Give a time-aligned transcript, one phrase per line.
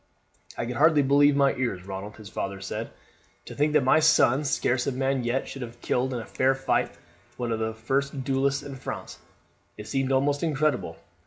[0.57, 2.89] "I could hardly believe my ears, Ronald," his father said;
[3.45, 6.95] "to think that my son, scarce a man yet, should have killed in fair fight
[7.37, 9.19] one of the first duellists in France.
[9.77, 10.97] It seemed almost incredible.